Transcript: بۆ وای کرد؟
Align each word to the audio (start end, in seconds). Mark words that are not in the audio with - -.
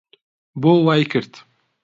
بۆ 0.61 0.71
وای 0.85 1.01
کرد؟ 1.11 1.33